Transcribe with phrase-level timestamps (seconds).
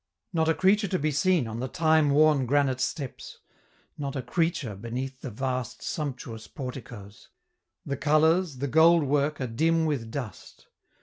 [0.33, 3.37] Not a creature to be seen on the time worn granite steps;
[3.99, 7.29] not a creature beneath the vast, sumptuous porticoes;
[7.85, 10.65] the colors, the gold work are dim with dust.